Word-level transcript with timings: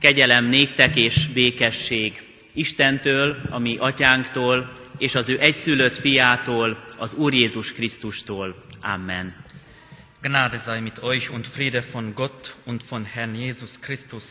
Kegyelem 0.00 0.44
néktek 0.44 0.96
és 0.96 1.26
békesség 1.26 2.22
Istentől, 2.52 3.40
a 3.50 3.58
mi 3.58 3.76
atyánktól, 3.76 4.72
és 4.98 5.14
az 5.14 5.28
ő 5.28 5.40
egyszülött 5.40 5.96
fiától, 5.96 6.84
az 6.98 7.14
Úr 7.14 7.34
Jézus 7.34 7.72
Krisztustól. 7.72 8.64
Amen. 8.80 9.44
Gnade 10.20 10.58
sei 10.58 10.80
mit 10.80 10.98
euch 10.98 11.32
und 11.32 11.46
Friede 11.46 11.84
von 11.92 12.12
Gott 12.14 12.56
und 12.64 12.82
von 12.88 13.04
Herrn 13.04 13.34
Jesus 13.34 13.78
Christus. 13.80 14.24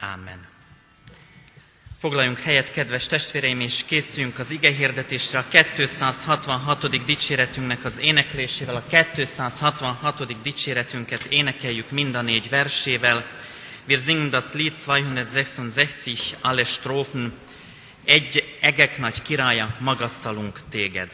Amen. 0.00 0.46
Foglaljunk 1.98 2.38
helyet, 2.38 2.72
kedves 2.72 3.06
testvéreim, 3.06 3.60
és 3.60 3.84
készüljünk 3.86 4.38
az 4.38 4.50
ige 4.50 4.72
hirdetésre 4.72 5.38
a 5.38 5.44
266. 5.48 7.04
dicséretünknek 7.04 7.84
az 7.84 7.98
éneklésével. 8.00 8.76
A 8.76 9.04
266. 9.12 10.42
dicséretünket 10.42 11.24
énekeljük 11.24 11.90
mind 11.90 12.14
a 12.14 12.22
négy 12.22 12.48
versével. 12.48 13.24
Wir 13.88 13.98
singen 13.98 14.30
das 14.30 14.52
Lied 14.52 14.76
266, 14.76 16.36
alle 16.42 16.64
Strophen. 16.66 17.32
Egy 18.04 18.56
egek 18.60 18.98
nagy 18.98 19.22
királya, 19.22 19.76
magasztalunk 19.80 20.60
téged. 20.70 21.08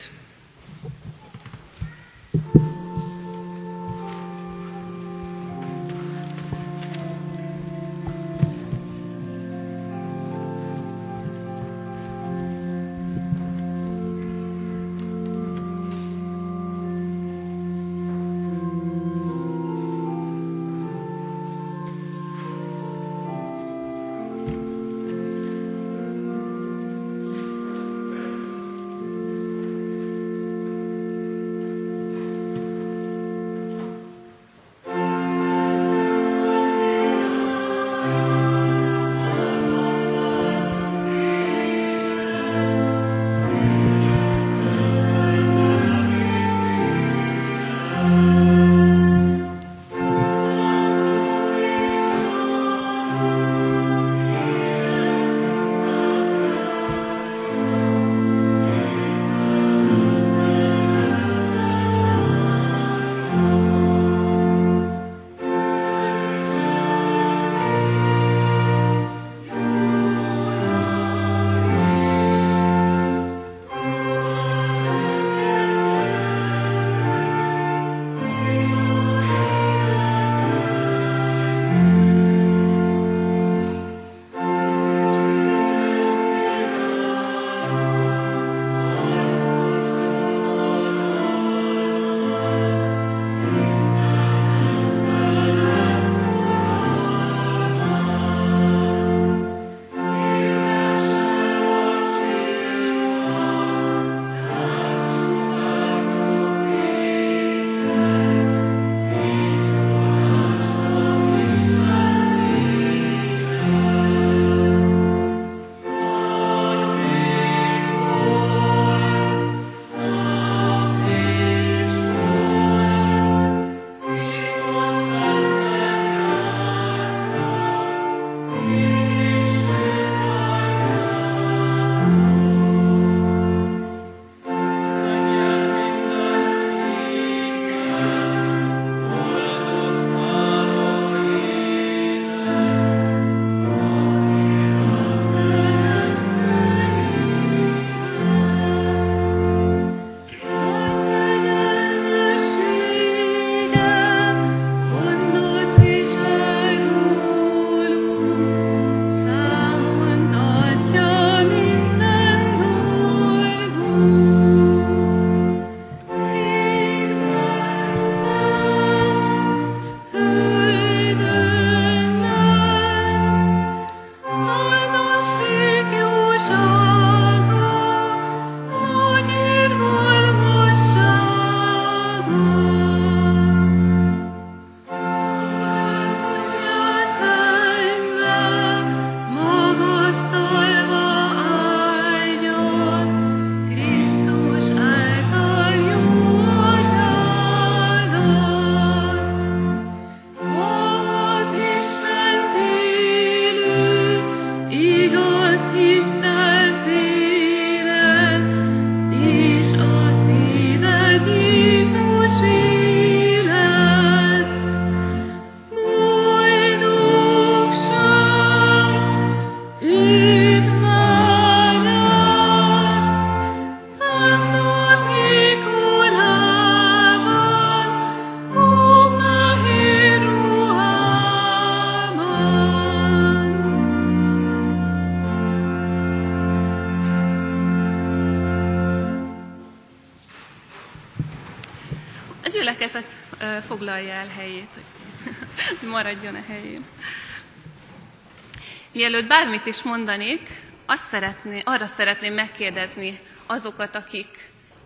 Mielőtt 248.95 249.27
bármit 249.27 249.67
is 249.67 249.83
mondanék, 249.83 250.41
azt 250.87 251.05
szeretné, 251.05 251.61
arra 251.65 251.87
szeretném 251.87 252.35
megkérdezni 252.35 253.19
azokat, 253.47 253.95
akik 253.97 254.27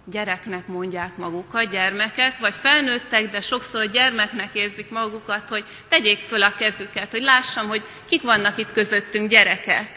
gyereknek 0.04 0.66
mondják 0.66 1.16
magukat, 1.16 1.70
gyermekek, 1.70 2.38
vagy 2.38 2.54
felnőttek, 2.54 3.30
de 3.30 3.40
sokszor 3.40 3.86
gyermeknek 3.88 4.48
érzik 4.54 4.90
magukat, 4.90 5.48
hogy 5.48 5.64
tegyék 5.88 6.18
föl 6.18 6.42
a 6.42 6.54
kezüket, 6.54 7.10
hogy 7.10 7.20
lássam, 7.22 7.68
hogy 7.68 7.82
kik 8.08 8.22
vannak 8.22 8.58
itt 8.58 8.72
közöttünk 8.72 9.28
gyerekek. 9.30 9.90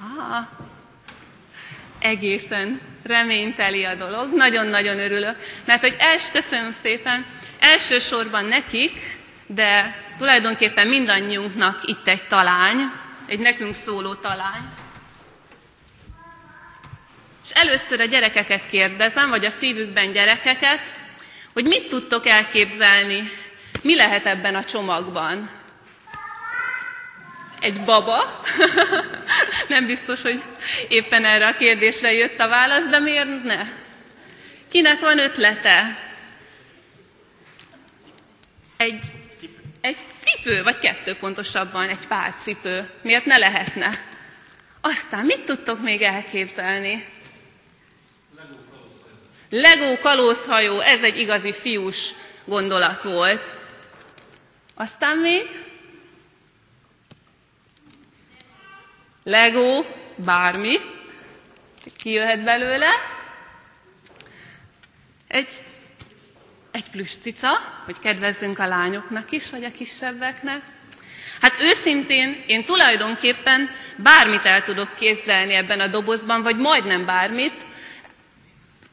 Ah, 0.00 0.46
egészen 2.00 2.80
reményteli 3.02 3.84
a 3.84 3.94
dolog, 3.94 4.32
nagyon-nagyon 4.34 4.98
örülök, 4.98 5.36
mert 5.64 5.80
hogy 5.80 5.96
els, 5.98 6.30
köszönöm 6.30 6.72
szépen, 6.72 7.26
elsősorban 7.60 8.44
nekik, 8.44 9.00
de 9.46 10.02
tulajdonképpen 10.18 10.86
mindannyiunknak 10.86 11.80
itt 11.84 12.08
egy 12.08 12.26
talány, 12.26 12.78
egy 13.26 13.38
nekünk 13.38 13.74
szóló 13.74 14.14
talány, 14.14 14.62
és 17.44 17.50
először 17.54 18.00
a 18.00 18.04
gyerekeket 18.04 18.66
kérdezem, 18.66 19.28
vagy 19.30 19.44
a 19.44 19.50
szívükben 19.50 20.10
gyerekeket, 20.12 20.82
hogy 21.52 21.66
mit 21.66 21.88
tudtok 21.88 22.26
elképzelni, 22.26 23.22
mi 23.82 23.94
lehet 23.96 24.26
ebben 24.26 24.54
a 24.54 24.64
csomagban. 24.64 25.50
Egy 27.60 27.80
baba? 27.80 28.40
Nem 29.68 29.86
biztos, 29.86 30.22
hogy 30.22 30.42
éppen 30.88 31.24
erre 31.24 31.46
a 31.46 31.56
kérdésre 31.56 32.12
jött 32.12 32.40
a 32.40 32.48
válasz, 32.48 32.88
de 32.88 32.98
miért 32.98 33.42
ne? 33.42 33.62
Kinek 34.70 35.00
van 35.00 35.18
ötlete? 35.18 35.98
Egy, 38.76 39.04
egy 39.88 39.96
cipő, 40.18 40.62
vagy 40.62 40.78
kettő 40.78 41.16
pontosabban, 41.16 41.88
egy 41.88 42.06
pár 42.06 42.34
cipő. 42.42 42.90
Miért 43.02 43.24
ne 43.24 43.36
lehetne? 43.36 43.90
Aztán 44.80 45.24
mit 45.24 45.44
tudtok 45.44 45.82
még 45.82 46.02
elképzelni? 46.02 47.04
Legó 49.50 49.98
kalózhajó, 49.98 50.80
ez 50.80 51.02
egy 51.02 51.18
igazi 51.18 51.52
fiús 51.52 52.14
gondolat 52.44 53.02
volt. 53.02 53.56
Aztán 54.74 55.16
még 55.16 55.46
Legó, 59.24 59.84
bármi, 60.16 60.78
ki 61.96 62.10
jöhet 62.10 62.44
belőle. 62.44 62.88
Egy, 65.26 65.48
egy 66.78 66.90
plüscica, 66.90 67.48
hogy 67.84 67.98
kedvezzünk 68.02 68.58
a 68.58 68.66
lányoknak 68.66 69.30
is, 69.30 69.50
vagy 69.50 69.64
a 69.64 69.70
kisebbeknek. 69.70 70.62
Hát 71.40 71.54
őszintén 71.60 72.44
én 72.46 72.64
tulajdonképpen 72.64 73.70
bármit 73.96 74.44
el 74.44 74.62
tudok 74.62 74.94
képzelni 74.98 75.54
ebben 75.54 75.80
a 75.80 75.86
dobozban, 75.86 76.42
vagy 76.42 76.56
majdnem 76.56 77.06
bármit, 77.06 77.66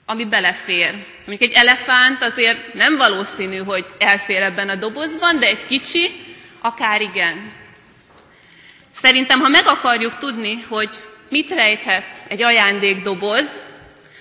ami 0.05 0.25
belefér. 0.25 0.93
Mondjuk 1.25 1.49
egy 1.51 1.55
elefánt 1.55 2.21
azért 2.21 2.73
nem 2.73 2.97
valószínű, 2.97 3.57
hogy 3.57 3.85
elfér 3.99 4.41
ebben 4.41 4.69
a 4.69 4.75
dobozban, 4.75 5.39
de 5.39 5.45
egy 5.47 5.65
kicsi, 5.65 6.11
akár 6.61 7.01
igen. 7.01 7.51
Szerintem, 8.93 9.39
ha 9.39 9.47
meg 9.47 9.67
akarjuk 9.67 10.17
tudni, 10.17 10.61
hogy 10.61 10.89
mit 11.29 11.49
rejthet 11.49 12.05
egy 12.27 12.41
ajándékdoboz, 12.43 13.65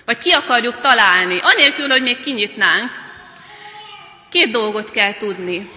vagy 0.05 0.17
ki 0.17 0.31
akarjuk 0.31 0.79
találni, 0.79 1.39
anélkül, 1.41 1.87
hogy 1.89 2.01
még 2.01 2.19
kinyitnánk, 2.19 3.04
két 4.35 4.49
dolgot 4.51 4.91
kell 4.91 5.13
tudni. 5.17 5.69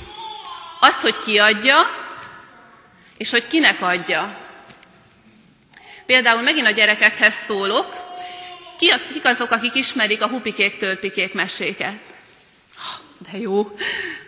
Azt, 0.80 1.00
hogy 1.00 1.18
ki 1.24 1.38
adja, 1.38 1.76
és 3.16 3.30
hogy 3.30 3.46
kinek 3.46 3.82
adja. 3.82 4.38
Például 6.06 6.42
megint 6.42 6.66
a 6.66 6.70
gyerekekhez 6.70 7.34
szólok, 7.34 7.86
ki, 8.78 8.92
kik 9.12 9.24
azok, 9.24 9.50
akik 9.50 9.74
ismerik 9.74 10.22
a 10.22 10.28
hupikék 10.28 10.78
tölpikék 10.78 11.34
meséket? 11.34 11.94
De 13.32 13.38
jó. 13.38 13.76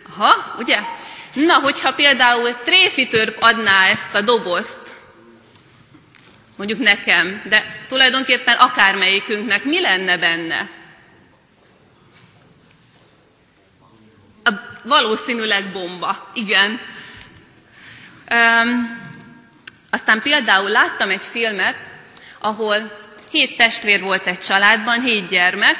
Aha, 0.09 0.55
ugye? 0.59 0.79
Na, 1.33 1.59
hogyha 1.59 1.93
például 1.93 2.53
tréfitörp 2.55 3.37
adná 3.39 3.87
ezt 3.87 4.13
a 4.15 4.21
dobozt, 4.21 4.79
mondjuk 6.55 6.79
nekem, 6.79 7.41
de 7.45 7.85
tulajdonképpen 7.87 8.55
akármelyikünknek, 8.55 9.63
mi 9.63 9.81
lenne 9.81 10.17
benne? 10.17 10.69
A, 14.43 14.51
valószínűleg 14.83 15.71
bomba, 15.71 16.29
igen. 16.33 16.79
Um, 18.31 18.99
aztán 19.89 20.21
például 20.21 20.69
láttam 20.69 21.09
egy 21.09 21.21
filmet, 21.21 21.75
ahol 22.39 22.99
Hét 23.31 23.57
testvér 23.57 24.01
volt 24.01 24.27
egy 24.27 24.39
családban, 24.39 25.01
hét 25.01 25.27
gyermek, 25.27 25.77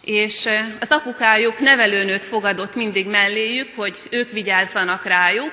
és 0.00 0.48
az 0.80 0.90
apukájuk 0.90 1.58
nevelőnőt 1.58 2.24
fogadott 2.24 2.74
mindig 2.74 3.06
melléjük, 3.06 3.68
hogy 3.76 3.96
ők 4.10 4.30
vigyázzanak 4.30 5.04
rájuk, 5.04 5.52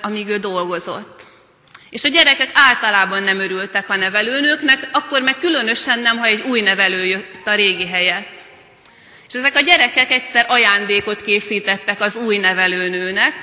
amíg 0.00 0.28
ő 0.28 0.38
dolgozott. 0.38 1.22
És 1.90 2.04
a 2.04 2.08
gyerekek 2.08 2.50
általában 2.54 3.22
nem 3.22 3.38
örültek 3.38 3.88
a 3.90 3.96
nevelőnőknek, 3.96 4.88
akkor 4.92 5.22
meg 5.22 5.38
különösen 5.38 5.98
nem, 5.98 6.18
ha 6.18 6.24
egy 6.24 6.40
új 6.40 6.60
nevelő 6.60 7.04
jött 7.04 7.46
a 7.46 7.54
régi 7.54 7.86
helyett. 7.86 8.41
És 9.32 9.38
ezek 9.38 9.56
a 9.56 9.60
gyerekek 9.60 10.10
egyszer 10.10 10.44
ajándékot 10.48 11.20
készítettek 11.20 12.00
az 12.00 12.16
új 12.16 12.38
nevelőnőnek, 12.38 13.34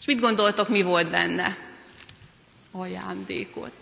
és 0.00 0.06
mit 0.06 0.20
gondoltok, 0.20 0.68
mi 0.68 0.82
volt 0.82 1.10
benne? 1.10 1.56
Ajándékot 2.72 3.72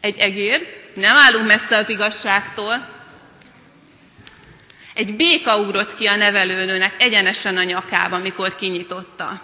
egy 0.00 0.18
egér, 0.18 0.66
nem 0.94 1.16
állunk 1.16 1.46
messze 1.46 1.76
az 1.76 1.88
igazságtól, 1.88 2.88
egy 4.94 5.16
béka 5.16 5.58
ugrott 5.58 5.94
ki 5.94 6.06
a 6.06 6.16
nevelőnőnek 6.16 7.02
egyenesen 7.02 7.56
a 7.56 7.62
nyakába, 7.62 8.18
mikor 8.18 8.54
kinyitotta. 8.54 9.42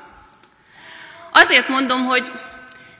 Azért 1.32 1.69
mondom, 1.69 2.05
hogy 2.05 2.32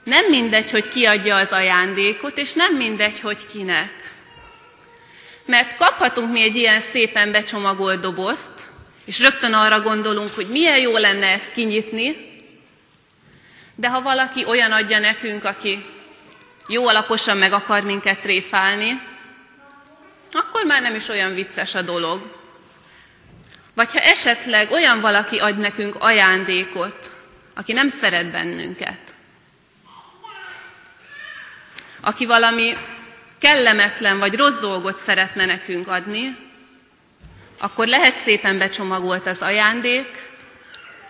nem 0.05 0.25
mindegy, 0.29 0.71
hogy 0.71 0.89
ki 0.89 1.05
adja 1.05 1.37
az 1.37 1.53
ajándékot, 1.53 2.39
és 2.39 2.53
nem 2.53 2.77
mindegy, 2.77 3.21
hogy 3.21 3.47
kinek. 3.47 4.14
Mert 5.47 5.77
kaphatunk 5.77 6.31
mi 6.31 6.43
egy 6.43 6.57
ilyen 6.57 6.81
szépen 6.81 7.31
becsomagolt 7.31 8.01
dobozt, 8.01 8.53
és 9.05 9.21
rögtön 9.21 9.53
arra 9.53 9.81
gondolunk, 9.81 10.35
hogy 10.35 10.47
milyen 10.47 10.79
jó 10.79 10.97
lenne 10.97 11.27
ezt 11.27 11.53
kinyitni, 11.53 12.33
de 13.75 13.89
ha 13.89 14.01
valaki 14.01 14.45
olyan 14.45 14.73
adja 14.73 14.99
nekünk, 14.99 15.45
aki 15.45 15.85
jó 16.69 16.89
alaposan 16.89 17.37
meg 17.37 17.53
akar 17.53 17.83
minket 17.83 18.21
tréfálni, 18.21 19.01
akkor 20.33 20.65
már 20.65 20.83
nem 20.83 20.95
is 20.95 21.09
olyan 21.09 21.35
vicces 21.35 21.75
a 21.75 21.83
dolog. 21.83 22.43
Vagy 23.75 23.93
ha 23.93 24.01
esetleg 24.01 24.71
olyan 24.71 25.01
valaki 25.01 25.39
ad 25.39 25.59
nekünk 25.59 25.95
ajándékot, 25.99 27.13
aki 27.55 27.73
nem 27.73 27.89
szeret 27.89 28.31
bennünket, 28.31 29.01
aki 32.01 32.27
valami 32.27 32.77
kellemetlen 33.41 34.19
vagy 34.19 34.35
rossz 34.35 34.59
dolgot 34.59 34.97
szeretne 34.97 35.45
nekünk 35.47 35.89
adni, 35.89 36.37
akkor 37.59 37.87
lehet 37.87 38.15
szépen 38.17 38.59
becsomagolt 38.59 39.27
az 39.27 39.43
ajándék, 39.43 40.09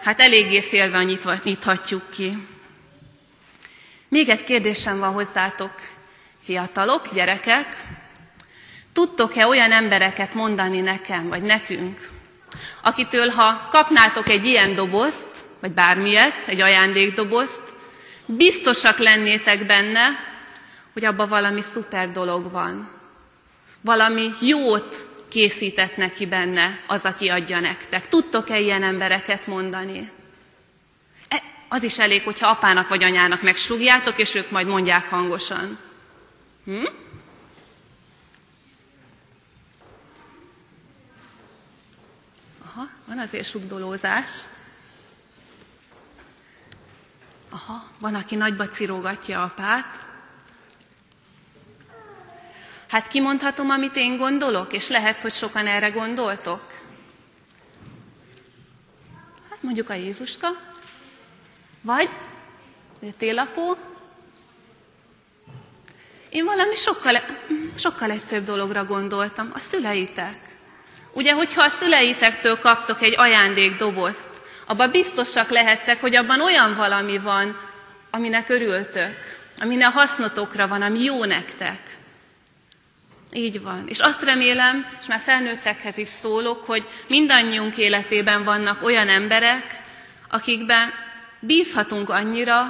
hát 0.02 0.20
eléggé 0.20 0.60
félve 0.60 1.02
nyithatjuk 1.44 2.10
ki. 2.10 2.36
Még 4.08 4.28
egy 4.28 4.44
kérdésem 4.44 4.98
van 4.98 5.12
hozzátok, 5.12 5.72
fiatalok, 6.42 7.14
gyerekek. 7.14 7.76
Tudtok-e 8.92 9.46
olyan 9.46 9.72
embereket 9.72 10.34
mondani 10.34 10.80
nekem, 10.80 11.28
vagy 11.28 11.42
nekünk, 11.42 12.08
akitől, 12.82 13.28
ha 13.28 13.68
kapnátok 13.70 14.28
egy 14.28 14.44
ilyen 14.44 14.74
dobozt, 14.74 15.26
vagy 15.60 15.72
bármilyet, 15.72 16.46
egy 16.46 16.60
ajándékdobozt, 16.60 17.62
biztosak 18.26 18.98
lennétek 18.98 19.66
benne, 19.66 20.02
hogy 20.94 21.04
abban 21.04 21.28
valami 21.28 21.60
szuper 21.60 22.10
dolog 22.10 22.50
van. 22.52 22.90
Valami 23.80 24.30
jót 24.40 25.06
készített 25.28 25.96
neki 25.96 26.26
benne 26.26 26.80
az, 26.86 27.04
aki 27.04 27.28
adja 27.28 27.60
nektek. 27.60 28.08
Tudtok-e 28.08 28.58
ilyen 28.58 28.82
embereket 28.82 29.46
mondani? 29.46 30.10
Az 31.68 31.82
is 31.82 31.98
elég, 31.98 32.22
hogyha 32.24 32.48
apának 32.48 32.88
vagy 32.88 33.02
anyának 33.04 33.42
megsúgjátok, 33.42 34.18
és 34.18 34.34
ők 34.34 34.50
majd 34.50 34.66
mondják 34.66 35.08
hangosan. 35.08 35.78
Hm? 36.64 36.84
Aha, 42.64 42.88
van 43.06 43.18
azért 43.18 43.44
sugdolózás. 43.48 44.28
Aha, 47.50 47.86
van, 47.98 48.14
aki 48.14 48.34
nagyba 48.36 48.68
cirógatja 48.68 49.42
apát. 49.42 50.13
Hát 52.94 53.08
kimondhatom, 53.08 53.70
amit 53.70 53.96
én 53.96 54.16
gondolok, 54.16 54.72
és 54.72 54.88
lehet, 54.88 55.22
hogy 55.22 55.32
sokan 55.32 55.66
erre 55.66 55.88
gondoltok. 55.88 56.60
Hát 59.50 59.62
mondjuk 59.62 59.90
a 59.90 59.94
Jézuska, 59.94 60.48
vagy 61.80 62.08
télapó. 63.18 63.76
Én 66.28 66.44
valami 66.44 66.74
sokkal, 66.74 67.20
sokkal 67.76 68.10
egyszerűbb 68.10 68.44
dologra 68.46 68.84
gondoltam, 68.84 69.50
a 69.54 69.58
szüleitek. 69.58 70.38
Ugye, 71.12 71.32
hogyha 71.32 71.62
a 71.62 71.68
szüleitektől 71.68 72.58
kaptok 72.58 73.02
egy 73.02 73.14
ajándékdobozt, 73.18 74.42
abban 74.66 74.90
biztosak 74.90 75.48
lehettek, 75.50 76.00
hogy 76.00 76.16
abban 76.16 76.40
olyan 76.40 76.74
valami 76.74 77.18
van, 77.18 77.56
aminek 78.10 78.48
örültök, 78.48 79.16
aminek 79.58 79.92
hasznotokra 79.92 80.68
van, 80.68 80.82
ami 80.82 81.02
jó 81.02 81.24
nektek. 81.24 81.78
Így 83.36 83.62
van. 83.62 83.84
És 83.86 84.00
azt 84.00 84.22
remélem, 84.22 84.86
és 85.00 85.06
már 85.06 85.18
felnőttekhez 85.18 85.98
is 85.98 86.08
szólok, 86.08 86.64
hogy 86.64 86.86
mindannyiunk 87.08 87.76
életében 87.76 88.44
vannak 88.44 88.82
olyan 88.82 89.08
emberek, 89.08 89.82
akikben 90.28 90.92
bízhatunk 91.40 92.08
annyira, 92.08 92.62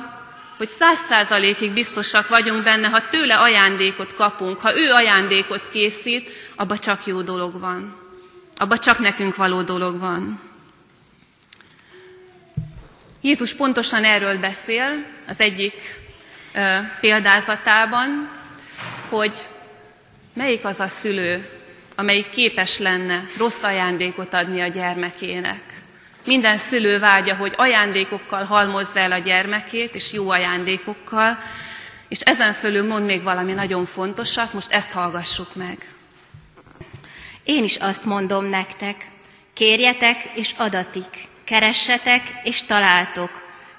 hogy 0.57 0.69
száz 0.69 0.99
százalékig 0.99 1.73
biztosak 1.73 2.29
vagyunk 2.29 2.63
benne, 2.63 2.89
ha 2.89 3.09
tőle 3.09 3.35
ajándékot 3.35 4.15
kapunk, 4.15 4.61
ha 4.61 4.77
ő 4.77 4.91
ajándékot 4.91 5.69
készít, 5.69 6.31
abba 6.57 6.79
csak 6.79 7.07
jó 7.07 7.23
dolog 7.23 7.61
van. 7.61 7.97
Abba 8.57 8.79
csak 8.79 8.99
nekünk 8.99 9.37
való 9.37 9.63
dolog 9.63 9.99
van. 9.99 10.41
Jézus 13.21 13.55
pontosan 13.55 14.05
erről 14.05 14.39
beszél 14.39 15.05
az 15.29 15.41
egyik 15.41 15.75
ö, 16.55 16.79
példázatában, 17.01 18.31
hogy 19.09 19.35
melyik 20.35 20.65
az 20.65 20.81
a 20.81 20.89
szülő, 20.89 21.49
amelyik 21.97 22.29
képes 22.29 22.79
lenne 22.79 23.25
rossz 23.37 23.63
ajándékot 23.63 24.35
adni 24.35 24.61
a 24.61 24.67
gyermekének. 24.67 25.63
Minden 26.25 26.59
szülő 26.59 26.99
vágya, 26.99 27.35
hogy 27.37 27.53
ajándékokkal 27.57 28.45
halmozza 28.45 28.99
el 29.01 29.13
a 29.13 29.19
gyermekét, 29.19 29.95
és 29.95 30.13
jó 30.13 30.31
ajándékokkal, 30.31 31.39
és 32.09 32.21
ezen 32.21 32.53
fölül 32.53 32.87
mond 32.87 33.05
még 33.05 33.23
valami 33.23 33.53
nagyon 33.53 33.85
fontosat, 33.85 34.53
most 34.53 34.73
ezt 34.73 34.91
hallgassuk 34.93 35.55
meg. 35.55 35.89
Én 37.45 37.65
is 37.65 37.77
azt 37.77 38.05
mondom 38.05 38.45
nektek, 38.45 39.07
kérjetek 39.55 40.17
és 40.35 40.55
adatik, 40.59 41.09
keressetek 41.45 42.23
és 42.45 42.63
találtok, 42.63 43.31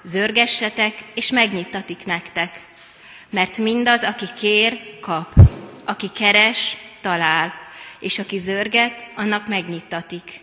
zörgessetek 0.04 0.94
és 1.14 1.30
megnyitatik 1.30 2.04
nektek. 2.06 2.60
Mert 3.30 3.58
mindaz, 3.58 4.02
aki 4.02 4.26
kér, 4.40 4.78
kap, 5.00 5.45
aki 5.86 6.08
keres, 6.14 6.76
talál, 7.00 7.52
és 7.98 8.18
aki 8.18 8.38
zörget, 8.38 9.10
annak 9.16 9.48
megnyitatik. 9.48 10.40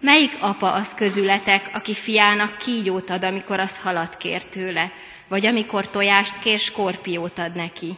Melyik 0.00 0.36
apa 0.40 0.72
az 0.72 0.94
közületek, 0.94 1.70
aki 1.72 1.94
fiának 1.94 2.58
kígyót 2.58 3.10
ad, 3.10 3.24
amikor 3.24 3.60
az 3.60 3.78
halat 3.78 4.16
kér 4.16 4.44
tőle, 4.44 4.92
vagy 5.28 5.46
amikor 5.46 5.90
tojást 5.90 6.38
kér, 6.38 6.58
skorpiót 6.58 7.38
ad 7.38 7.54
neki? 7.54 7.96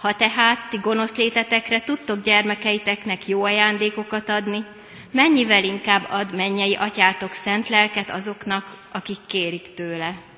Ha 0.00 0.14
tehát 0.14 0.68
ti 0.68 0.76
gonosz 0.76 1.14
létetekre 1.16 1.80
tudtok 1.80 2.22
gyermekeiteknek 2.22 3.28
jó 3.28 3.44
ajándékokat 3.44 4.28
adni, 4.28 4.64
mennyivel 5.10 5.64
inkább 5.64 6.06
ad 6.10 6.34
mennyei 6.34 6.74
atyátok 6.74 7.32
szent 7.32 7.68
lelket 7.68 8.10
azoknak, 8.10 8.88
akik 8.92 9.18
kérik 9.26 9.74
tőle. 9.74 10.29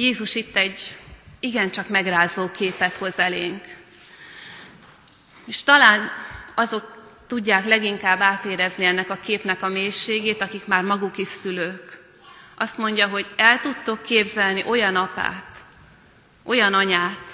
Jézus 0.00 0.34
itt 0.34 0.56
egy 0.56 0.96
igencsak 1.40 1.88
megrázó 1.88 2.50
képet 2.50 2.96
hoz 2.96 3.18
elénk. 3.18 3.64
És 5.46 5.62
talán 5.62 6.10
azok 6.54 6.98
tudják 7.26 7.64
leginkább 7.64 8.20
átérezni 8.20 8.84
ennek 8.84 9.10
a 9.10 9.14
képnek 9.14 9.62
a 9.62 9.68
mélységét, 9.68 10.40
akik 10.40 10.66
már 10.66 10.82
maguk 10.82 11.16
is 11.18 11.28
szülők. 11.28 12.02
Azt 12.56 12.78
mondja, 12.78 13.08
hogy 13.08 13.26
el 13.36 13.60
tudtok 13.60 14.02
képzelni 14.02 14.64
olyan 14.64 14.96
apát, 14.96 15.58
olyan 16.44 16.74
anyát, 16.74 17.30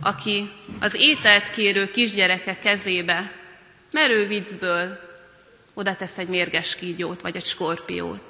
aki 0.00 0.52
az 0.80 0.94
ételt 0.94 1.50
kérő 1.50 1.90
kisgyereke 1.90 2.58
kezébe 2.58 3.32
merő 3.92 4.26
viccből 4.26 4.98
oda 5.74 5.96
tesz 5.96 6.18
egy 6.18 6.28
mérges 6.28 6.74
kígyót 6.76 7.20
vagy 7.20 7.36
egy 7.36 7.46
skorpiót. 7.46 8.29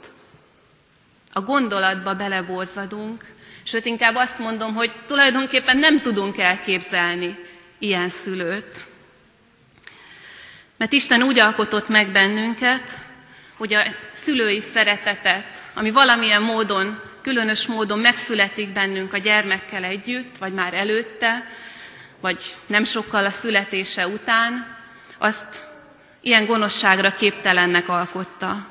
A 1.33 1.41
gondolatba 1.41 2.15
beleborzadunk, 2.15 3.25
sőt 3.63 3.85
inkább 3.85 4.15
azt 4.15 4.39
mondom, 4.39 4.75
hogy 4.75 4.93
tulajdonképpen 5.07 5.77
nem 5.79 6.01
tudunk 6.01 6.39
elképzelni 6.39 7.39
ilyen 7.79 8.09
szülőt. 8.09 8.85
Mert 10.77 10.93
Isten 10.93 11.23
úgy 11.23 11.39
alkotott 11.39 11.89
meg 11.89 12.13
bennünket, 12.13 12.91
hogy 13.57 13.75
a 13.75 13.83
szülői 14.13 14.61
szeretetet, 14.61 15.47
ami 15.75 15.91
valamilyen 15.91 16.43
módon, 16.43 17.01
különös 17.23 17.67
módon 17.67 17.99
megszületik 17.99 18.73
bennünk 18.73 19.13
a 19.13 19.19
gyermekkel 19.19 19.85
együtt, 19.85 20.37
vagy 20.39 20.53
már 20.53 20.75
előtte, 20.75 21.45
vagy 22.21 22.43
nem 22.67 22.85
sokkal 22.85 23.25
a 23.25 23.31
születése 23.31 24.07
után, 24.07 24.77
azt 25.19 25.67
ilyen 26.21 26.47
gonoszságra 26.47 27.11
képtelennek 27.11 27.89
alkotta. 27.89 28.67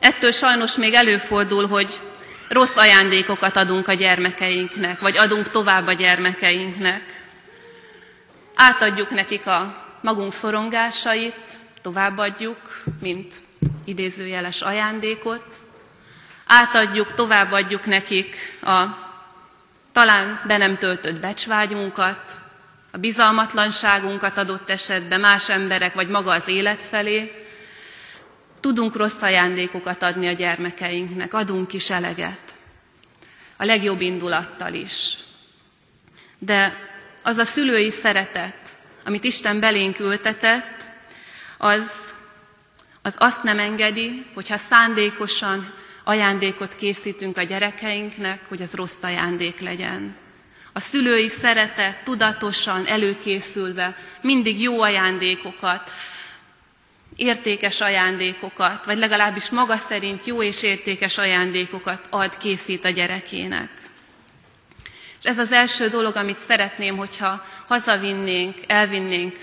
Ettől 0.00 0.32
sajnos 0.32 0.76
még 0.76 0.94
előfordul, 0.94 1.66
hogy 1.66 2.00
rossz 2.48 2.76
ajándékokat 2.76 3.56
adunk 3.56 3.88
a 3.88 3.92
gyermekeinknek, 3.92 5.00
vagy 5.00 5.16
adunk 5.16 5.50
tovább 5.50 5.86
a 5.86 5.92
gyermekeinknek. 5.92 7.02
Átadjuk 8.54 9.10
nekik 9.10 9.46
a 9.46 9.86
magunk 10.00 10.32
szorongásait, 10.32 11.50
továbbadjuk, 11.82 12.82
mint 13.00 13.34
idézőjeles 13.84 14.60
ajándékot, 14.62 15.44
átadjuk, 16.46 17.14
továbbadjuk 17.14 17.86
nekik 17.86 18.36
a 18.62 18.84
talán 19.92 20.40
be 20.46 20.56
nem 20.56 20.76
töltött 20.78 21.20
becsvágyunkat, 21.20 22.40
a 22.92 22.98
bizalmatlanságunkat 22.98 24.36
adott 24.38 24.68
esetben 24.68 25.20
más 25.20 25.50
emberek 25.50 25.94
vagy 25.94 26.08
maga 26.08 26.30
az 26.30 26.48
élet 26.48 26.82
felé, 26.82 27.47
tudunk 28.60 28.96
rossz 28.96 29.22
ajándékokat 29.22 30.02
adni 30.02 30.26
a 30.26 30.32
gyermekeinknek, 30.32 31.34
adunk 31.34 31.72
is 31.72 31.90
eleget. 31.90 32.56
A 33.56 33.64
legjobb 33.64 34.00
indulattal 34.00 34.72
is. 34.74 35.16
De 36.38 36.72
az 37.22 37.36
a 37.36 37.44
szülői 37.44 37.90
szeretet, 37.90 38.76
amit 39.04 39.24
Isten 39.24 39.60
belénk 39.60 39.98
ültetett, 39.98 40.86
az, 41.58 42.14
az 43.02 43.14
azt 43.18 43.42
nem 43.42 43.58
engedi, 43.58 44.26
hogyha 44.34 44.56
szándékosan 44.56 45.72
ajándékot 46.04 46.74
készítünk 46.76 47.36
a 47.36 47.42
gyerekeinknek, 47.42 48.40
hogy 48.48 48.62
az 48.62 48.74
rossz 48.74 49.02
ajándék 49.02 49.60
legyen. 49.60 50.16
A 50.72 50.80
szülői 50.80 51.28
szeretet 51.28 52.02
tudatosan 52.04 52.86
előkészülve 52.86 53.96
mindig 54.20 54.60
jó 54.60 54.80
ajándékokat, 54.80 55.90
értékes 57.18 57.80
ajándékokat, 57.80 58.84
vagy 58.84 58.98
legalábbis 58.98 59.50
maga 59.50 59.76
szerint 59.76 60.24
jó 60.26 60.42
és 60.42 60.62
értékes 60.62 61.18
ajándékokat 61.18 62.06
ad, 62.10 62.36
készít 62.36 62.84
a 62.84 62.90
gyerekének. 62.90 63.70
És 65.22 65.24
ez 65.30 65.38
az 65.38 65.52
első 65.52 65.88
dolog, 65.88 66.16
amit 66.16 66.38
szeretném, 66.38 66.96
hogyha 66.96 67.44
hazavinnénk, 67.66 68.56
elvinnénk 68.66 69.36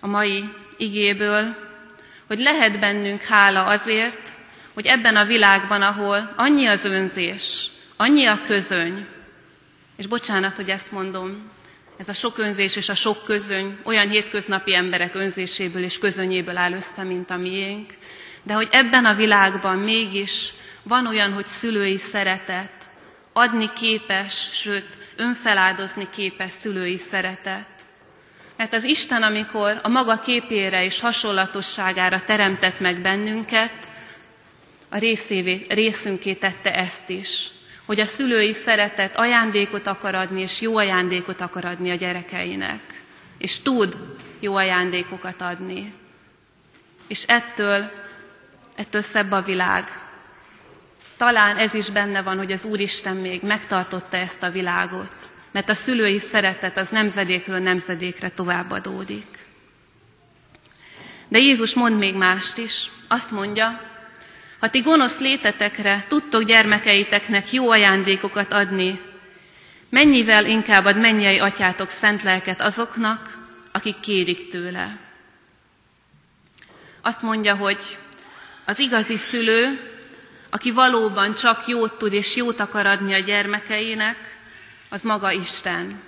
a 0.00 0.06
mai 0.06 0.44
igéből, 0.76 1.56
hogy 2.26 2.38
lehet 2.38 2.78
bennünk 2.80 3.22
hála 3.22 3.64
azért, 3.64 4.28
hogy 4.74 4.86
ebben 4.86 5.16
a 5.16 5.24
világban, 5.24 5.82
ahol 5.82 6.32
annyi 6.36 6.66
az 6.66 6.84
önzés, 6.84 7.70
annyi 7.96 8.26
a 8.26 8.42
közöny, 8.46 9.06
és 9.96 10.06
bocsánat, 10.06 10.56
hogy 10.56 10.68
ezt 10.70 10.92
mondom, 10.92 11.50
ez 11.98 12.08
a 12.08 12.12
sok 12.12 12.38
önzés 12.38 12.76
és 12.76 12.88
a 12.88 12.94
sok 12.94 13.24
közöny 13.24 13.78
olyan 13.84 14.08
hétköznapi 14.08 14.74
emberek 14.74 15.14
önzéséből 15.14 15.82
és 15.82 15.98
közönyéből 15.98 16.56
áll 16.56 16.72
össze, 16.72 17.02
mint 17.02 17.30
a 17.30 17.36
miénk, 17.36 17.92
de 18.42 18.52
hogy 18.54 18.68
ebben 18.70 19.04
a 19.04 19.14
világban 19.14 19.78
mégis 19.78 20.52
van 20.82 21.06
olyan, 21.06 21.32
hogy 21.32 21.46
szülői 21.46 21.96
szeretet, 21.98 22.72
adni 23.32 23.72
képes, 23.72 24.48
sőt, 24.52 24.86
önfeláldozni 25.16 26.06
képes 26.10 26.50
szülői 26.50 26.96
szeretet. 26.98 27.66
Mert 28.56 28.72
az 28.72 28.84
Isten, 28.84 29.22
amikor 29.22 29.80
a 29.82 29.88
maga 29.88 30.18
képére 30.20 30.84
és 30.84 31.00
hasonlatosságára 31.00 32.24
teremtett 32.24 32.80
meg 32.80 33.00
bennünket, 33.00 33.72
a 34.88 34.98
részévé, 34.98 35.66
részünké 35.68 36.34
tette 36.34 36.74
ezt 36.74 37.08
is, 37.08 37.48
hogy 37.88 38.00
a 38.00 38.04
szülői 38.04 38.52
szeretet 38.52 39.16
ajándékot 39.16 39.86
akar 39.86 40.14
adni, 40.14 40.40
és 40.40 40.60
jó 40.60 40.76
ajándékot 40.76 41.40
akar 41.40 41.64
adni 41.64 41.90
a 41.90 41.94
gyerekeinek. 41.94 42.80
És 43.38 43.60
tud 43.60 43.96
jó 44.40 44.54
ajándékokat 44.54 45.40
adni. 45.40 45.92
És 47.06 47.24
ettől, 47.26 47.90
ettől 48.76 49.02
szebb 49.02 49.32
a 49.32 49.42
világ, 49.42 49.84
talán 51.16 51.56
ez 51.56 51.74
is 51.74 51.90
benne 51.90 52.22
van, 52.22 52.36
hogy 52.36 52.52
az 52.52 52.64
Úristen 52.64 53.16
még 53.16 53.42
megtartotta 53.42 54.16
ezt 54.16 54.42
a 54.42 54.50
világot, 54.50 55.12
mert 55.50 55.68
a 55.68 55.74
szülői 55.74 56.18
szeretet 56.18 56.76
az 56.76 56.88
nemzedékről 56.88 57.58
nemzedékre 57.58 58.28
továbbadódik. 58.28 59.38
De 61.28 61.38
Jézus 61.38 61.74
mond 61.74 61.98
még 61.98 62.14
mást 62.14 62.58
is. 62.58 62.90
Azt 63.06 63.30
mondja, 63.30 63.87
Ha 64.58 64.70
ti 64.70 64.80
gonosz 64.80 65.18
létetekre 65.18 66.04
tudtok 66.08 66.42
gyermekeiteknek 66.42 67.52
jó 67.52 67.70
ajándékokat 67.70 68.52
adni, 68.52 69.00
mennyivel 69.88 70.46
inkább 70.46 70.84
ad 70.84 70.98
mennyei 70.98 71.38
atyátok 71.38 71.88
szent 71.90 72.22
lelket 72.22 72.60
azoknak, 72.60 73.38
akik 73.72 74.00
kérik 74.00 74.48
tőle. 74.48 74.98
Azt 77.02 77.22
mondja, 77.22 77.56
hogy 77.56 77.80
az 78.64 78.78
igazi 78.78 79.16
szülő, 79.16 79.80
aki 80.50 80.70
valóban 80.70 81.34
csak 81.34 81.66
jót 81.66 81.94
tud 81.98 82.12
és 82.12 82.36
jót 82.36 82.60
akar 82.60 82.86
adni 82.86 83.14
a 83.14 83.18
gyermekeinek, 83.24 84.36
az 84.88 85.02
maga 85.02 85.32
Isten. 85.32 86.00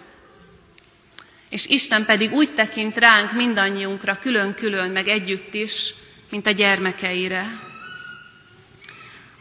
És 1.48 1.66
Isten 1.66 2.04
pedig 2.04 2.32
úgy 2.32 2.54
tekint 2.54 2.96
ránk 2.98 3.32
mindannyiunkra 3.32 4.18
külön-külön, 4.18 4.90
meg 4.90 5.08
együtt 5.08 5.54
is, 5.54 5.94
mint 6.30 6.46
a 6.46 6.50
gyermekeire. 6.50 7.68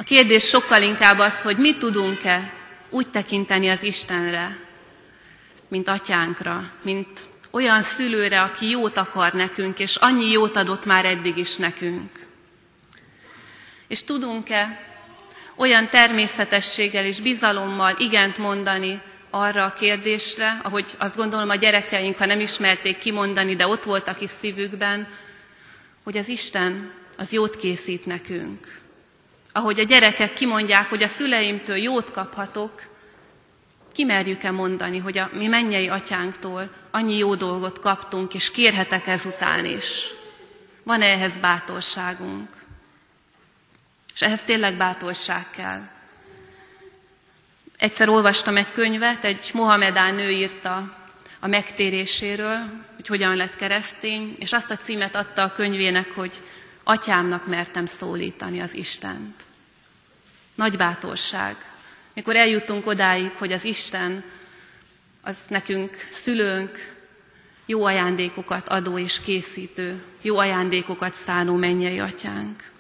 Kérdés 0.09 0.47
sokkal 0.47 0.81
inkább 0.81 1.19
az, 1.19 1.41
hogy 1.41 1.57
mit 1.57 1.77
tudunk-e 1.79 2.53
úgy 2.89 3.09
tekinteni 3.09 3.69
az 3.69 3.83
Istenre, 3.83 4.57
mint 5.67 5.87
atyánkra, 5.87 6.71
mint 6.83 7.07
olyan 7.51 7.81
szülőre, 7.81 8.41
aki 8.41 8.69
jót 8.69 8.97
akar 8.97 9.33
nekünk, 9.33 9.79
és 9.79 9.95
annyi 9.95 10.29
jót 10.31 10.55
adott 10.55 10.85
már 10.85 11.05
eddig 11.05 11.37
is 11.37 11.55
nekünk. 11.55 12.09
És 13.87 14.03
tudunk-e 14.03 14.79
olyan 15.55 15.87
természetességgel 15.89 17.05
és 17.05 17.19
bizalommal 17.19 17.95
igent 17.97 18.37
mondani 18.37 19.01
arra 19.29 19.63
a 19.65 19.73
kérdésre, 19.73 20.59
ahogy 20.63 20.85
azt 20.97 21.15
gondolom 21.15 21.49
a 21.49 21.55
gyerekeink, 21.55 22.17
ha 22.17 22.25
nem 22.25 22.39
ismerték 22.39 22.97
kimondani, 22.97 23.55
de 23.55 23.67
ott 23.67 23.83
voltak 23.83 24.21
is 24.21 24.29
szívükben, 24.29 25.07
hogy 26.03 26.17
az 26.17 26.27
Isten 26.27 26.91
az 27.17 27.31
jót 27.31 27.55
készít 27.57 28.05
nekünk. 28.05 28.87
Ahogy 29.51 29.79
a 29.79 29.83
gyerekek 29.83 30.33
kimondják, 30.33 30.89
hogy 30.89 31.03
a 31.03 31.07
szüleimtől 31.07 31.77
jót 31.77 32.11
kaphatok, 32.11 32.81
kimerjük-e 33.93 34.51
mondani, 34.51 34.97
hogy 34.97 35.17
a 35.17 35.29
mi 35.33 35.47
mennyei 35.47 35.87
atyánktól 35.89 36.69
annyi 36.91 37.17
jó 37.17 37.35
dolgot 37.35 37.79
kaptunk, 37.79 38.33
és 38.33 38.51
kérhetek 38.51 39.07
ezután 39.07 39.65
is. 39.65 40.03
Van-e 40.83 41.05
ehhez 41.05 41.37
bátorságunk? 41.37 42.47
És 44.13 44.21
ehhez 44.21 44.43
tényleg 44.43 44.77
bátorság 44.77 45.45
kell. 45.51 45.81
Egyszer 47.77 48.09
olvastam 48.09 48.57
egy 48.57 48.71
könyvet, 48.71 49.25
egy 49.25 49.49
Mohamedán 49.53 50.15
nő 50.15 50.29
írta 50.29 50.97
a 51.39 51.47
megtéréséről, 51.47 52.57
hogy 52.95 53.07
hogyan 53.07 53.35
lett 53.35 53.55
keresztény, 53.55 54.33
és 54.37 54.53
azt 54.53 54.71
a 54.71 54.75
címet 54.75 55.15
adta 55.15 55.43
a 55.43 55.51
könyvének, 55.51 56.11
hogy 56.11 56.31
atyámnak 56.89 57.47
mertem 57.47 57.85
szólítani 57.85 58.59
az 58.59 58.73
Istent. 58.73 59.43
Nagy 60.55 60.77
bátorság. 60.77 61.55
Mikor 62.13 62.35
eljutunk 62.35 62.87
odáig, 62.87 63.31
hogy 63.31 63.51
az 63.51 63.63
Isten 63.63 64.23
az 65.21 65.37
nekünk 65.49 65.95
szülőnk, 66.11 66.95
jó 67.65 67.83
ajándékokat 67.83 68.67
adó 68.69 68.97
és 68.97 69.21
készítő, 69.21 70.03
jó 70.21 70.37
ajándékokat 70.37 71.13
szánó 71.13 71.55
mennyei 71.55 71.99
atyánk. 71.99 72.71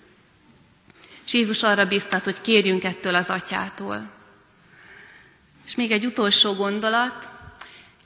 És 1.25 1.33
Jézus 1.33 1.63
arra 1.63 1.85
biztat, 1.87 2.23
hogy 2.23 2.41
kérjünk 2.41 2.83
ettől 2.83 3.15
az 3.15 3.29
atyától. 3.29 4.09
És 5.65 5.75
még 5.75 5.91
egy 5.91 6.05
utolsó 6.05 6.53
gondolat, 6.53 7.29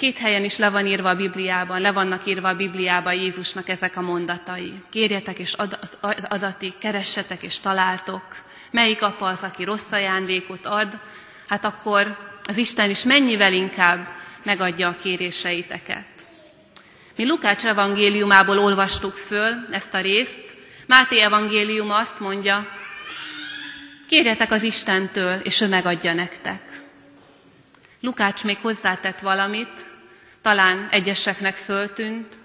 Két 0.03 0.17
helyen 0.17 0.43
is 0.43 0.57
le 0.57 0.69
van 0.69 0.85
írva 0.85 1.09
a 1.09 1.15
Bibliában, 1.15 1.81
le 1.81 1.91
vannak 1.91 2.25
írva 2.25 2.47
a 2.47 2.55
Bibliában 2.55 3.13
Jézusnak 3.13 3.69
ezek 3.69 3.97
a 3.97 4.01
mondatai. 4.01 4.73
Kérjetek 4.89 5.39
és 5.39 5.55
adatik, 6.27 6.77
keressetek 6.77 7.43
és 7.43 7.59
találtok. 7.59 8.23
Melyik 8.71 9.01
apa 9.01 9.25
az, 9.25 9.43
aki 9.43 9.63
rossz 9.63 9.91
ajándékot 9.91 10.65
ad? 10.65 10.99
Hát 11.47 11.65
akkor 11.65 12.17
az 12.43 12.57
Isten 12.57 12.89
is 12.89 13.03
mennyivel 13.03 13.53
inkább 13.53 14.07
megadja 14.43 14.87
a 14.87 14.95
kéréseiteket. 15.01 16.07
Mi 17.15 17.27
Lukács 17.27 17.65
evangéliumából 17.65 18.59
olvastuk 18.59 19.13
föl 19.13 19.65
ezt 19.69 19.93
a 19.93 20.01
részt. 20.01 20.55
Máté 20.87 21.21
evangéliuma 21.21 21.95
azt 21.95 22.19
mondja, 22.19 22.67
kérjetek 24.09 24.51
az 24.51 24.63
Istentől, 24.63 25.39
és 25.43 25.61
ő 25.61 25.67
megadja 25.67 26.13
nektek. 26.13 26.61
Lukács 28.01 28.43
még 28.43 28.57
hozzátett 28.61 29.19
valamit, 29.19 29.91
talán 30.43 30.87
egyeseknek 30.91 31.55
föltűnt, 31.55 32.35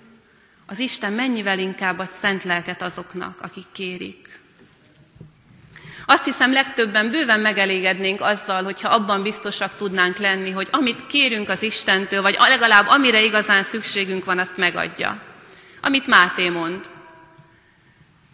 az 0.66 0.78
Isten 0.78 1.12
mennyivel 1.12 1.58
inkább 1.58 1.98
ad 1.98 2.10
szent 2.10 2.44
lelket 2.44 2.82
azoknak, 2.82 3.40
akik 3.40 3.64
kérik. 3.72 4.40
Azt 6.06 6.24
hiszem, 6.24 6.52
legtöbben 6.52 7.10
bőven 7.10 7.40
megelégednénk 7.40 8.20
azzal, 8.20 8.62
hogyha 8.62 8.88
abban 8.88 9.22
biztosak 9.22 9.76
tudnánk 9.76 10.16
lenni, 10.16 10.50
hogy 10.50 10.68
amit 10.70 11.06
kérünk 11.06 11.48
az 11.48 11.62
Istentől, 11.62 12.22
vagy 12.22 12.36
legalább 12.38 12.86
amire 12.86 13.20
igazán 13.22 13.62
szükségünk 13.62 14.24
van, 14.24 14.38
azt 14.38 14.56
megadja. 14.56 15.22
Amit 15.80 16.06
Máté 16.06 16.48
mond. 16.48 16.80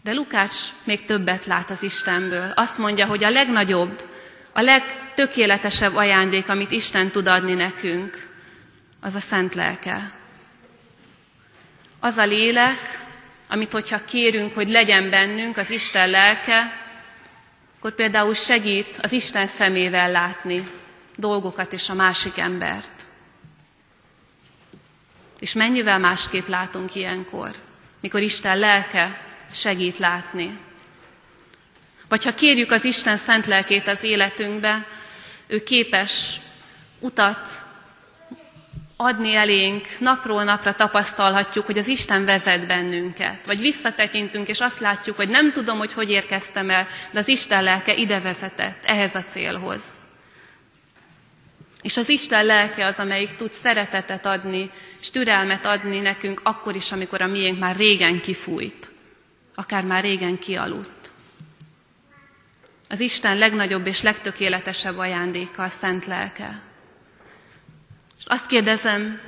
De 0.03 0.13
Lukács 0.13 0.57
még 0.85 1.05
többet 1.05 1.47
lát 1.47 1.71
az 1.71 1.83
Istenből. 1.83 2.53
Azt 2.57 2.79
mondja, 2.79 3.07
hogy 3.07 3.25
a 3.25 3.31
legnagyobb, 3.31 4.03
a 4.53 4.61
legtökéletesebb 4.61 5.95
ajándék, 5.97 6.49
amit 6.49 6.71
Isten 6.71 7.09
tud 7.11 7.27
adni 7.29 7.55
nekünk, 7.55 8.34
az 9.05 9.15
a 9.15 9.21
szent 9.21 9.55
lelke. 9.55 10.13
Az 12.01 12.17
a 12.17 12.25
lélek, 12.25 13.03
amit 13.49 13.73
hogyha 13.73 14.05
kérünk, 14.05 14.55
hogy 14.55 14.69
legyen 14.69 15.11
bennünk 15.11 15.57
az 15.57 15.71
Isten 15.71 16.11
lelke, 16.11 16.73
akkor 17.79 17.95
például 17.95 18.35
segít 18.35 18.99
az 19.01 19.13
Isten 19.13 19.47
szemével 19.47 20.11
látni 20.11 20.69
dolgokat 21.17 21.73
és 21.73 21.89
a 21.89 21.95
másik 21.95 22.39
embert. 22.39 22.91
És 25.39 25.53
mennyivel 25.53 25.99
másképp 25.99 26.49
látunk 26.49 26.95
ilyenkor, 26.95 27.51
mikor 28.01 28.21
Isten 28.21 28.59
lelke 28.59 29.21
segít 29.53 29.99
látni. 29.99 30.59
Vagy 32.09 32.25
ha 32.25 32.35
kérjük 32.35 32.71
az 32.71 32.85
Isten 32.85 33.17
szent 33.17 33.47
lelkét 33.47 33.87
az 33.87 34.03
életünkbe, 34.03 34.87
ő 35.47 35.63
képes 35.63 36.41
utat 37.01 37.49
adni 39.05 39.35
elénk, 39.35 39.87
napról 39.99 40.45
napra 40.45 40.75
tapasztalhatjuk, 40.75 41.67
hogy 41.67 41.79
az 41.79 41.89
Isten 41.89 42.25
vezet 42.25 42.67
bennünket. 42.67 43.47
Vagy 43.47 43.61
visszatekintünk, 43.61 44.49
és 44.49 44.61
azt 44.61 44.81
látjuk, 44.81 45.17
hogy 45.17 45.29
nem 45.29 45.53
tudom, 45.53 45.79
hogy 45.79 45.93
hogy 45.93 46.11
érkeztem 46.11 46.71
el, 46.71 46.87
de 47.13 47.19
az 47.19 47.29
Isten 47.29 47.63
lelke 47.63 47.95
ide 47.95 48.21
vezetett, 48.21 48.85
ehhez 48.85 49.15
a 49.15 49.23
célhoz. 49.25 49.83
És 51.83 51.97
az 51.97 52.09
Isten 52.09 52.45
lelke 52.47 52.87
az, 52.87 52.99
amelyik 52.99 53.35
tud 53.37 53.53
szeretetet 53.53 54.27
adni, 54.27 54.71
és 55.01 55.11
türelmet 55.11 55.67
adni 55.67 56.01
nekünk 56.01 56.41
akkor 56.45 56.75
is, 56.75 56.93
amikor 56.93 57.23
a 57.23 57.27
miénk 57.27 57.59
már 57.59 57.77
régen 57.77 58.21
kifújt, 58.21 58.93
akár 59.55 59.85
már 59.85 60.03
régen 60.03 60.39
kialudt. 60.39 61.11
Az 62.89 63.01
Isten 63.01 63.39
legnagyobb 63.39 63.87
és 63.87 64.03
legtökéletesebb 64.03 64.99
ajándéka 64.99 65.63
a 65.63 65.69
szent 65.69 66.07
lelke. 66.07 66.61
És 68.19 68.25
azt 68.25 68.47
kérdezem, 68.47 69.21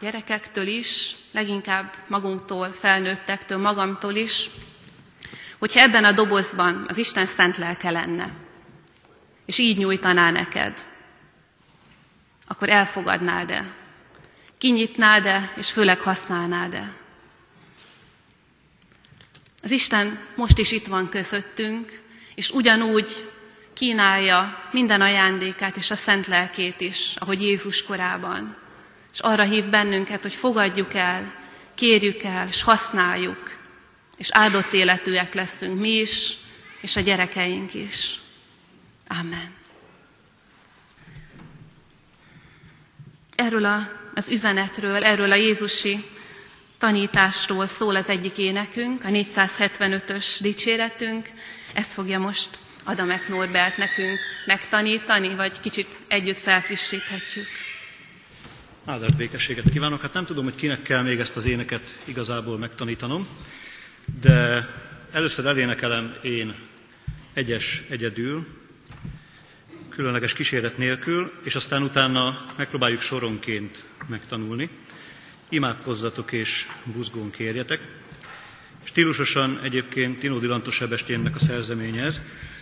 gyerekektől 0.00 0.66
is, 0.66 1.14
leginkább 1.32 1.94
magunktól, 2.06 2.70
felnőttektől, 2.72 3.58
magamtól 3.58 4.14
is, 4.14 4.50
hogyha 5.58 5.80
ebben 5.80 6.04
a 6.04 6.12
dobozban 6.12 6.84
az 6.88 6.96
Isten 6.96 7.26
szent 7.26 7.56
lelke 7.56 7.90
lenne, 7.90 8.32
és 9.46 9.58
így 9.58 9.78
nyújtaná 9.78 10.30
neked, 10.30 10.78
akkor 12.46 12.68
elfogadnád-e? 12.68 13.72
Kinyitnád-e, 14.58 15.52
és 15.56 15.70
főleg 15.72 16.00
használnád-e? 16.00 16.92
Az 19.62 19.70
Isten 19.70 20.18
most 20.36 20.58
is 20.58 20.72
itt 20.72 20.86
van 20.86 21.08
közöttünk, 21.08 22.00
és 22.34 22.50
ugyanúgy 22.50 23.30
kínálja 23.78 24.68
minden 24.72 25.00
ajándékát 25.00 25.76
és 25.76 25.90
a 25.90 25.94
szent 25.94 26.26
lelkét 26.26 26.80
is, 26.80 27.16
ahogy 27.16 27.42
Jézus 27.42 27.82
korában. 27.82 28.56
És 29.12 29.20
arra 29.20 29.42
hív 29.42 29.68
bennünket, 29.68 30.22
hogy 30.22 30.34
fogadjuk 30.34 30.94
el, 30.94 31.34
kérjük 31.74 32.22
el, 32.22 32.48
és 32.48 32.62
használjuk, 32.62 33.56
és 34.16 34.28
áldott 34.30 34.72
életűek 34.72 35.34
leszünk 35.34 35.78
mi 35.78 35.88
is, 35.88 36.36
és 36.80 36.96
a 36.96 37.00
gyerekeink 37.00 37.74
is. 37.74 38.20
Amen. 39.20 39.54
Erről 43.34 43.64
a, 43.64 43.88
az 44.14 44.28
üzenetről, 44.28 45.04
erről 45.04 45.32
a 45.32 45.36
Jézusi 45.36 46.04
tanításról 46.78 47.66
szól 47.66 47.96
az 47.96 48.08
egyik 48.08 48.38
énekünk, 48.38 49.04
a 49.04 49.08
475-ös 49.08 50.36
dicséretünk. 50.40 51.28
Ezt 51.74 51.92
fogja 51.92 52.18
most 52.18 52.58
Adamek 52.88 53.28
Norbert 53.28 53.76
nekünk 53.76 54.18
megtanítani, 54.44 55.34
vagy 55.34 55.60
kicsit 55.60 55.96
együtt 56.06 56.36
felfrissíthetjük? 56.36 57.46
Áldás 58.84 59.12
békességet 59.12 59.70
kívánok! 59.70 60.00
Hát 60.00 60.12
nem 60.12 60.24
tudom, 60.24 60.44
hogy 60.44 60.54
kinek 60.54 60.82
kell 60.82 61.02
még 61.02 61.18
ezt 61.20 61.36
az 61.36 61.44
éneket 61.44 61.98
igazából 62.04 62.58
megtanítanom, 62.58 63.26
de 64.20 64.66
először 65.12 65.46
elénekelem 65.46 66.16
én 66.22 66.54
egyes 67.32 67.82
egyedül, 67.88 68.46
különleges 69.88 70.32
kíséret 70.32 70.76
nélkül, 70.78 71.32
és 71.44 71.54
aztán 71.54 71.82
utána 71.82 72.46
megpróbáljuk 72.56 73.00
soronként 73.00 73.84
megtanulni. 74.06 74.68
Imádkozzatok 75.48 76.32
és 76.32 76.66
buzgón 76.84 77.30
kérjetek. 77.30 77.80
Stílusosan 78.88 79.60
egyébként 79.62 80.18
Tinódi 80.18 80.46
Lantos 80.46 80.80
Ebesténynek 80.80 81.34
a 81.34 81.38
szerzeménye 81.38 82.02
ez, 82.02 82.20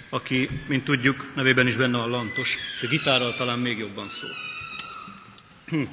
aki, 0.09 0.49
mint 0.69 0.85
tudjuk, 0.85 1.27
nevében 1.35 1.67
is 1.67 1.77
benne 1.77 1.99
a 1.99 2.07
Lantos, 2.07 2.57
és 2.77 2.83
a 2.83 2.89
gitárral 2.89 3.35
talán 3.35 3.59
még 3.59 3.79
jobban 3.79 4.09
szól. 4.09 4.31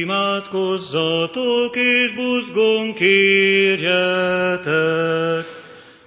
Imádkozzatok 0.00 1.76
és 1.76 2.12
buzgón 2.12 2.94
kérjetek, 2.94 3.86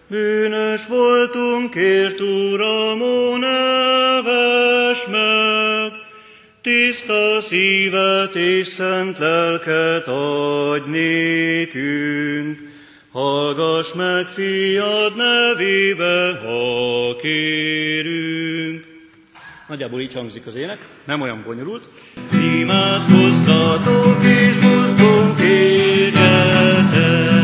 Bűnös 0.08 0.88
voltunk, 0.88 1.71
kért 1.71 2.19
Uram, 2.19 3.01
ó, 3.01 3.36
neves 3.36 5.06
meg, 5.08 6.01
tiszta 6.62 7.41
szívet 7.41 8.36
és 8.36 8.67
szent 8.67 9.17
lelket 9.17 10.08
adj 10.08 10.89
nékünk. 10.89 12.60
Hallgass 13.12 13.93
meg, 13.93 14.26
fiad 14.26 15.15
nevébe, 15.15 16.39
ha 16.45 17.15
kérünk. 17.21 18.86
Nagyjából 19.67 20.02
így 20.02 20.13
hangzik 20.13 20.47
az 20.47 20.56
ének, 20.56 20.78
nem 21.06 21.21
olyan 21.21 21.43
bonyolult. 21.45 21.84
Imádkozzatok 22.34 24.24
és 24.24 24.60
mozgunk 24.60 25.38
kérjetek, 25.38 27.40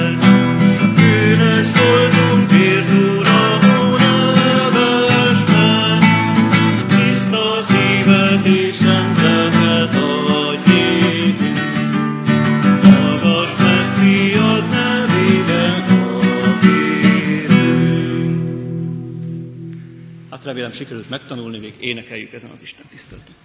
remélem 20.68 20.72
sikerült 20.86 21.10
megtanulni, 21.10 21.58
még 21.58 21.74
énekeljük 21.80 22.34
ezen 22.34 22.50
az 22.50 22.62
Isten 22.62 22.86
tiszteleten. 22.90 23.36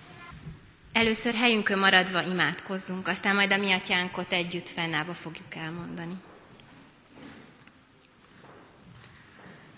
Először 0.92 1.34
helyünkön 1.34 1.78
maradva 1.78 2.22
imádkozzunk, 2.22 3.08
aztán 3.08 3.34
majd 3.34 3.52
a 3.52 3.56
mi 3.56 3.72
atyánkot 3.72 4.32
együtt 4.32 4.68
fennállva 4.68 5.14
fogjuk 5.14 5.54
elmondani. 5.54 6.14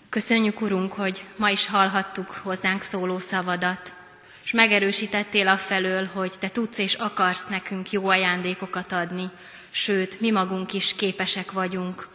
Köszönjük, 0.09 0.61
Urunk, 0.61 0.93
hogy 0.93 1.23
ma 1.35 1.49
is 1.49 1.67
hallhattuk 1.67 2.29
hozzánk 2.29 2.81
szóló 2.81 3.17
szavadat, 3.17 3.95
és 4.43 4.51
megerősítettél 4.51 5.47
afelől, 5.47 6.05
hogy 6.05 6.31
Te 6.39 6.49
tudsz 6.49 6.77
és 6.77 6.93
akarsz 6.93 7.47
nekünk 7.47 7.91
jó 7.91 8.07
ajándékokat 8.07 8.91
adni, 8.91 9.29
sőt, 9.71 10.19
mi 10.21 10.31
magunk 10.31 10.73
is 10.73 10.95
képesek 10.95 11.51
vagyunk 11.51 12.07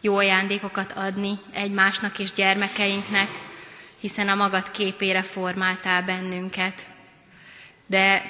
jó 0.00 0.16
ajándékokat 0.16 0.92
adni 0.92 1.38
egymásnak 1.52 2.18
és 2.18 2.32
gyermekeinknek, 2.32 3.28
hiszen 4.06 4.28
a 4.28 4.34
magad 4.34 4.70
képére 4.70 5.22
formáltál 5.22 6.02
bennünket. 6.02 6.86
De 7.86 8.22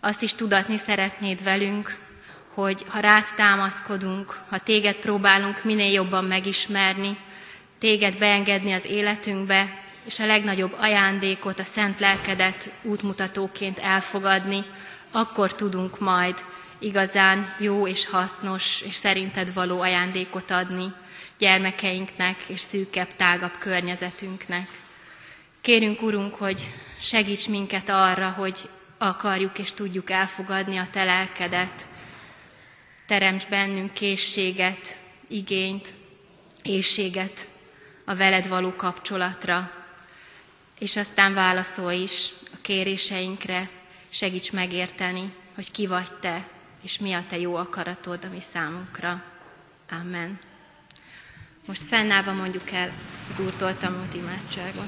azt 0.00 0.22
is 0.22 0.34
tudatni 0.34 0.76
szeretnéd 0.76 1.42
velünk, 1.42 1.96
hogy 2.54 2.84
ha 2.88 3.00
rád 3.00 3.24
támaszkodunk, 3.36 4.38
ha 4.48 4.58
téged 4.58 4.94
próbálunk 4.96 5.64
minél 5.64 5.92
jobban 5.92 6.24
megismerni, 6.24 7.16
téged 7.78 8.18
beengedni 8.18 8.72
az 8.72 8.84
életünkbe, 8.84 9.78
és 10.06 10.18
a 10.20 10.26
legnagyobb 10.26 10.74
ajándékot, 10.78 11.58
a 11.58 11.62
szent 11.64 11.98
lelkedet 11.98 12.72
útmutatóként 12.82 13.78
elfogadni, 13.78 14.64
akkor 15.12 15.54
tudunk 15.54 15.98
majd 15.98 16.34
igazán 16.78 17.54
jó 17.58 17.86
és 17.86 18.06
hasznos 18.06 18.80
és 18.80 18.94
szerinted 18.94 19.52
való 19.54 19.80
ajándékot 19.80 20.50
adni 20.50 20.92
gyermekeinknek 21.40 22.40
és 22.48 22.60
szűkebb, 22.60 23.16
tágabb 23.16 23.58
környezetünknek. 23.58 24.68
Kérünk, 25.60 26.02
Urunk, 26.02 26.34
hogy 26.34 26.60
segíts 27.00 27.48
minket 27.48 27.88
arra, 27.88 28.30
hogy 28.30 28.68
akarjuk 28.98 29.58
és 29.58 29.72
tudjuk 29.72 30.10
elfogadni 30.10 30.76
a 30.76 30.86
Te 30.90 31.04
lelkedet. 31.04 31.86
Teremts 33.06 33.46
bennünk 33.48 33.92
készséget, 33.92 34.98
igényt, 35.28 35.94
éjséget 36.62 37.48
a 38.04 38.14
veled 38.14 38.48
való 38.48 38.72
kapcsolatra, 38.76 39.70
és 40.78 40.96
aztán 40.96 41.34
válaszolj 41.34 42.02
is 42.02 42.28
a 42.52 42.56
kéréseinkre, 42.60 43.68
segíts 44.08 44.52
megérteni, 44.52 45.34
hogy 45.54 45.70
ki 45.70 45.86
vagy 45.86 46.12
Te, 46.20 46.48
és 46.82 46.98
mi 46.98 47.12
a 47.12 47.24
Te 47.28 47.38
jó 47.38 47.54
akaratod 47.56 48.24
a 48.24 48.28
mi 48.28 48.40
számunkra. 48.40 49.22
Amen. 49.90 50.49
Most 51.70 51.84
fennállva 51.84 52.32
mondjuk 52.32 52.70
el 52.70 52.90
az 53.28 53.40
Úrtól 53.40 53.76
tanult 53.76 54.14
imádságot. 54.14 54.86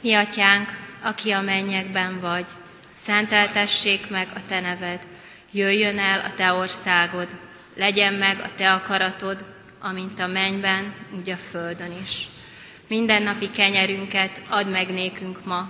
Mi 0.00 0.14
atyánk, 0.14 0.68
aki 1.02 1.30
a 1.30 1.40
mennyekben 1.40 2.20
vagy, 2.20 2.46
szenteltessék 2.94 4.10
meg 4.10 4.28
a 4.34 4.44
te 4.46 4.60
neved, 4.60 5.06
jöjjön 5.50 5.98
el 5.98 6.20
a 6.20 6.34
te 6.34 6.52
országod, 6.52 7.28
legyen 7.74 8.14
meg 8.14 8.38
a 8.40 8.54
te 8.54 8.72
akaratod, 8.72 9.46
amint 9.80 10.18
a 10.18 10.26
mennyben, 10.26 10.94
úgy 11.18 11.30
a 11.30 11.36
földön 11.36 11.92
is. 12.02 12.28
Mindennapi 12.88 13.50
kenyerünket 13.50 14.42
add 14.48 14.66
meg 14.66 14.90
nékünk 14.90 15.44
ma, 15.44 15.68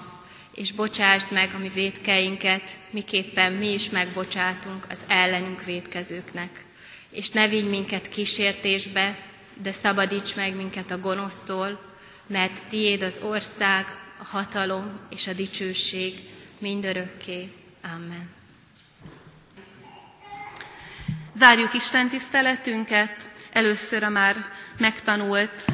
és 0.54 0.72
bocsásd 0.72 1.32
meg 1.32 1.50
a 1.54 1.58
mi 1.58 1.68
védkeinket, 1.68 2.70
miképpen 2.90 3.52
mi 3.52 3.72
is 3.72 3.90
megbocsátunk 3.90 4.86
az 4.88 5.02
ellenünk 5.08 5.64
védkezőknek. 5.64 6.70
És 7.12 7.28
ne 7.30 7.48
vigy 7.48 7.68
minket 7.68 8.08
kísértésbe, 8.08 9.18
de 9.62 9.72
szabadíts 9.72 10.34
meg 10.36 10.54
minket 10.56 10.90
a 10.90 10.98
gonosztól, 11.00 11.80
mert 12.26 12.66
tiéd 12.68 13.02
az 13.02 13.18
ország, 13.22 13.86
a 14.18 14.24
hatalom 14.24 15.00
és 15.10 15.26
a 15.26 15.32
dicsőség 15.32 16.14
mindörökké. 16.58 17.52
Amen. 17.82 18.30
Zárjuk 21.36 21.74
Isten 21.74 22.08
tiszteletünket, 22.08 23.30
először 23.52 24.02
a 24.02 24.08
már 24.08 24.36
megtanult 24.78 25.64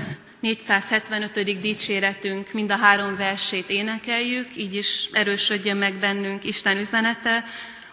475. 0.40 1.60
dicséretünk 1.60 2.52
mind 2.52 2.70
a 2.70 2.76
három 2.76 3.16
versét 3.16 3.70
énekeljük, 3.70 4.56
így 4.56 4.74
is 4.74 5.08
erősödjön 5.12 5.76
meg 5.76 5.94
bennünk 5.94 6.44
Isten 6.44 6.76
üzenete, 6.78 7.44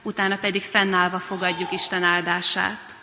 utána 0.01 0.37
pedig 0.37 0.61
fennállva 0.61 1.19
fogadjuk 1.19 1.71
Isten 1.71 2.03
áldását. 2.03 2.94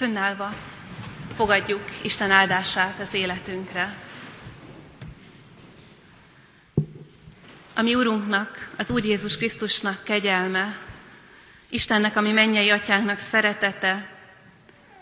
Fönnállva 0.00 0.54
fogadjuk 1.34 1.82
Isten 2.02 2.30
áldását 2.30 2.98
az 3.00 3.14
életünkre. 3.14 3.94
A 7.74 7.82
mi 7.82 7.94
Urunknak, 7.94 8.70
az 8.76 8.90
Úr 8.90 9.04
Jézus 9.04 9.36
Krisztusnak 9.36 10.04
kegyelme, 10.04 10.78
Istennek, 11.70 12.16
ami 12.16 12.32
mennyei 12.32 12.70
atyánknak 12.70 13.18
szeretete, 13.18 14.10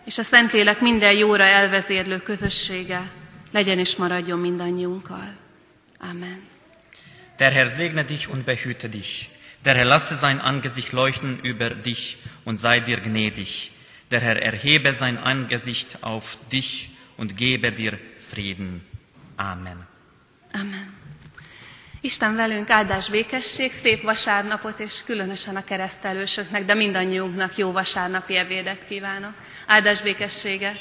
és 0.05 0.19
a 0.19 0.23
Szentlélek 0.23 0.81
minden 0.81 1.13
jóra 1.13 1.45
elvezérlő 1.45 2.19
közössége 2.19 3.11
legyen 3.53 3.79
és 3.79 3.97
maradjon 3.97 4.39
mindannyiunkkal. 4.39 5.35
Amen. 5.99 6.43
Der 7.37 7.53
Herr 7.53 7.69
segne 7.69 8.03
dich 8.05 8.29
und 8.31 8.45
behüte 8.45 8.89
dich. 8.89 9.31
Der 9.63 9.75
Herr 9.75 9.87
lasse 9.87 10.17
sein 10.17 10.39
Angesicht 10.41 10.93
leuchten 10.93 11.39
über 11.43 11.71
dich 11.71 12.17
und 12.45 12.59
sei 12.59 12.81
dir 12.81 13.01
gnädig. 13.01 13.78
Der 14.11 14.21
Herr 14.21 14.37
erhebe 14.43 14.93
sein 14.93 15.19
Angesicht 15.19 15.99
auf 16.03 16.39
dich 16.53 16.91
und 17.17 17.37
gebe 17.37 17.73
dir 17.73 17.99
Frieden. 18.17 18.85
Amen. 19.37 19.87
Amen. 20.53 20.99
Isten 22.01 22.37
velünk, 22.37 22.71
áldás 22.71 23.09
békesség, 23.11 23.73
szép 23.73 24.03
vasárnapot, 24.03 24.79
és 24.79 25.05
különösen 25.05 25.57
a 25.57 25.65
keresztelősöknek, 25.65 26.65
de 26.65 26.75
mindannyiunknak 26.75 27.57
jó 27.57 27.73
vasárnapi 27.73 28.37
ebédet 28.37 28.85
kívánok. 28.85 29.35
Áldás 29.67 30.01
békességet! 30.03 30.79